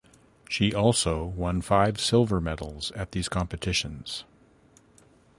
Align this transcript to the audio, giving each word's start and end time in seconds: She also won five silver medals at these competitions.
She 0.49 0.73
also 0.73 1.23
won 1.25 1.61
five 1.61 1.99
silver 2.01 2.41
medals 2.41 2.91
at 2.93 3.11
these 3.11 3.29
competitions. 3.29 4.23